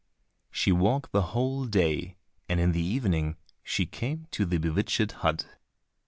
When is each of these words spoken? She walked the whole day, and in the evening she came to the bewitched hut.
She 0.49 0.71
walked 0.71 1.11
the 1.11 1.21
whole 1.37 1.65
day, 1.65 2.17
and 2.49 2.59
in 2.59 2.71
the 2.71 2.81
evening 2.81 3.37
she 3.61 3.85
came 3.85 4.25
to 4.31 4.47
the 4.47 4.57
bewitched 4.57 5.11
hut. 5.11 5.45